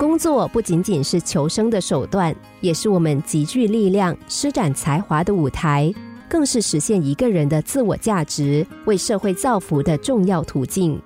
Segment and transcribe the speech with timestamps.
[0.00, 5.92] 工作不仅仅是求生的手段，也是我们集聚力量、施展才华的舞台，
[6.26, 10.98] 更是实现一个人的自我价值、为社会造福的重要途径。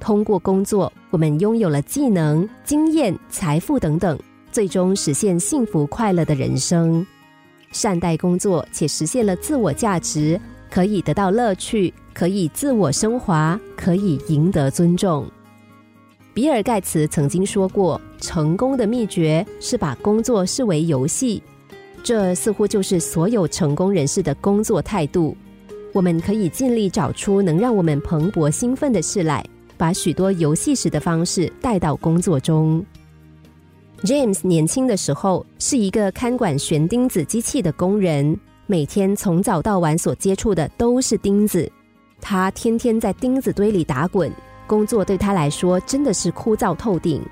[0.00, 4.18] 通过工作，我们拥有了技能、经验、财富等等，
[4.50, 7.06] 最终实现幸福快乐的人生。
[7.70, 15.24] 善待工作，且实现了自我价值，可以得到乐趣，可以自我升华，可以赢得尊重。
[16.34, 21.42] 比尔·盖茨曾经说过：“成功的秘诀是把工作视为游戏。”
[22.02, 25.36] 这似乎就是所有成功人士的工作态度。
[25.92, 29.44] 我们可以尽力找出能让我们蓬勃兴奋的事来，
[29.76, 32.84] 把许多游戏时的方式带到工作中。
[34.02, 41.68] James 年轻的时候是一个看管旋钉子机器的工人，每天从早到晚所接触的都是钉子，
[42.20, 44.30] 他天天在钉子堆里打滚。
[44.66, 47.22] 工作对他来说真的是枯燥透顶。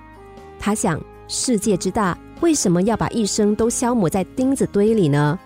[0.58, 5.38] 他想，世界之大，为什么要把一生都消磨在钉子堆里呢？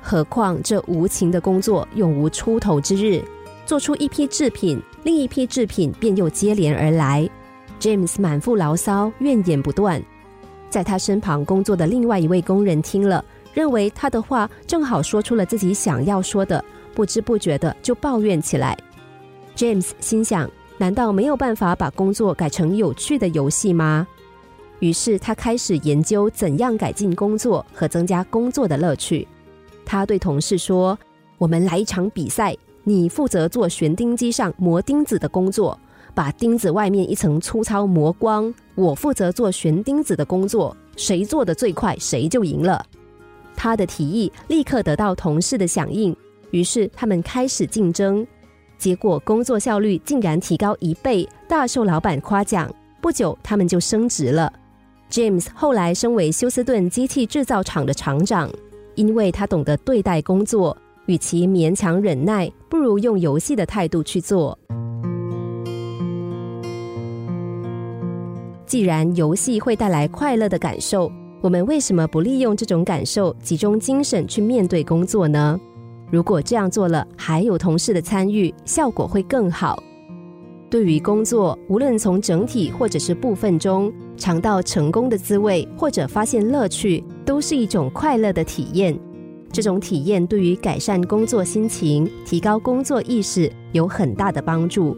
[0.00, 3.22] 何况这无情的工作永无出头之日。
[3.66, 7.28] 做出一批制品，另一批制品便又接连而来。
[7.80, 10.02] James 满腹牢骚，怨言不断。
[10.68, 16.64] 在他身旁工作的另外一位工人听了，认为他的话正好说出了自己想要说的，
[16.94, 18.76] 不知不觉的就抱怨起来。
[19.56, 20.50] James 心想。
[20.78, 24.06] 难道没有办法把工作改成有趣的游戏吗？
[24.80, 29.26] 于是他开始研究怎样改进工作和增加工作的乐趣。
[29.86, 30.98] 他对同事说
[31.38, 35.78] ：“我们来一场比赛，你负责做旋钉机上磨钉子的工作，
[36.14, 42.84] 把钉子外面一层粗糙磨光；我负责做旋钉子的工作，谁做的最快，谁就赢了。”
[43.54, 46.16] 他的提议立刻得到同事的响应，
[46.50, 48.26] 于是他们开始竞争。
[48.78, 52.72] 结果工作效率竟然提高一倍，大受老板夸奖。
[53.02, 54.50] 不久，他们就升职了。
[55.10, 58.48] James 后来升为休斯顿机器制造厂的厂长，
[58.94, 60.76] 因为他懂得对待工作，
[61.06, 64.56] 与其勉强忍耐，不如用游戏的态度去做。
[68.64, 75.58] 既然游戏会带来快乐的感受，我们为什么不利用这种感受，集中精神去面对工作呢？
[76.12, 79.82] 如果这样做了，还有同事的参与，效果会更好。
[80.70, 88.96] 对于工作，无论从整体或者是部分中尝到成功的滋味，或者发现乐趣，都是一种快乐的体验。
[89.52, 94.96] 这种体验对于改善工作心情、提高工作意识有很大的帮助。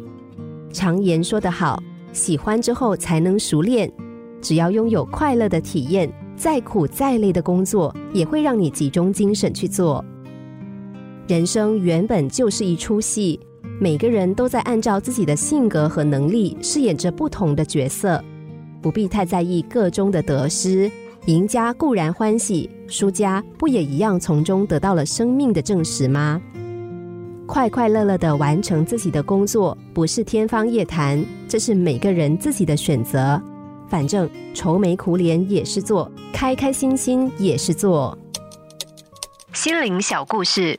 [0.70, 3.90] 常言说得好，喜欢之后才能熟练。
[4.42, 10.04] 只要拥有快乐的体验，再苦再累的工作也会让你集中精神去做。
[11.28, 13.40] 人生原本就是一出戏，
[13.80, 18.22] 每个人都在按照自己的性格和能力饰演着不同的角色，
[18.80, 20.90] 不必太在意个中的得失。
[21.26, 26.40] 赢家固然欢喜，输家不也一样从中得到了生命的证实吗？
[27.46, 33.40] 快快乐乐的完成自己的工作，不是天方夜谭，这是每个人自己的选择。
[33.88, 38.16] 反正愁眉苦脸也是做，开开心心也是做。
[39.52, 40.78] 心灵小故事。